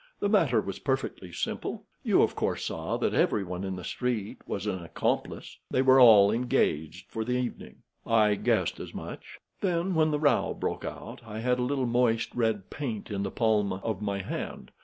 "The 0.19 0.29
matter 0.29 0.59
was 0.61 0.79
perfectly 0.79 1.31
simple. 1.31 1.83
You, 2.03 2.23
of 2.23 2.33
course, 2.35 2.65
saw 2.65 2.97
that 2.97 3.13
everyone 3.13 3.63
in 3.63 3.75
the 3.75 3.83
street 3.83 4.39
was 4.47 4.65
an 4.65 4.83
accomplice. 4.83 5.59
They 5.69 5.83
were 5.83 5.99
all 5.99 6.31
engaged 6.31 7.07
for 7.11 7.23
the 7.23 7.35
evening." 7.37 7.83
"I 8.03 8.33
guessed 8.33 8.79
as 8.79 8.95
much." 8.95 9.39
"Then, 9.59 9.93
when 9.93 10.09
the 10.09 10.19
row 10.19 10.57
broke 10.59 10.85
out, 10.85 11.21
I 11.23 11.41
had 11.41 11.59
a 11.59 11.63
little 11.63 11.85
moist 11.85 12.33
red 12.33 12.71
paint 12.71 13.11
in 13.11 13.21
the 13.21 13.29
palm 13.29 13.71
of 13.73 14.01
my 14.01 14.23
hand. 14.23 14.71